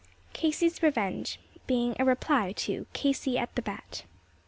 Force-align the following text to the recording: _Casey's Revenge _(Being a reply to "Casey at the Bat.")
_Casey's 0.33 0.81
Revenge 0.81 1.39
_(Being 1.69 1.95
a 1.99 2.05
reply 2.05 2.53
to 2.53 2.87
"Casey 2.91 3.37
at 3.37 3.53
the 3.53 3.61
Bat.") 3.61 4.05